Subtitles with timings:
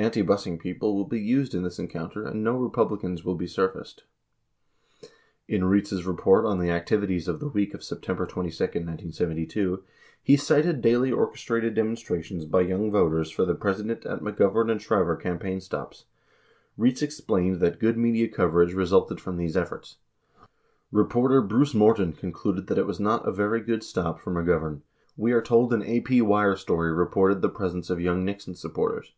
[0.00, 4.04] Antibusing people will be used in this encounter and no Republicans will be surfaced.
[5.00, 5.10] 49
[5.58, 9.82] In Rietz's report on the activities of the week of September 22, 1972,
[10.22, 15.16] he cited daily orchestrated demonstrations by Young Voters for the President at McGovern and Shriver
[15.16, 16.04] campaign stops.
[16.78, 19.96] Rietz explained that good media coverage resulted from these efforts:
[20.92, 24.82] Reporter Bruce Morton concluded that it was not a very good stop [for McGovern].
[25.16, 29.10] We are told an AP wire story reported the presence of young Nixon supporters.